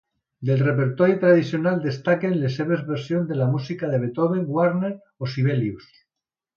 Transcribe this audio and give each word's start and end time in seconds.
Del 0.49 0.61
repertori 0.61 1.17
tradicional 1.23 1.77
destaquen 1.83 2.35
les 2.45 2.57
seves 2.61 2.83
versions 2.89 3.31
de 3.35 3.39
la 3.43 3.51
música 3.55 3.93
de 3.95 4.03
Beethoven, 4.07 4.51
Wagner 4.61 4.95
o 5.29 5.35
Sibelius. 5.37 5.91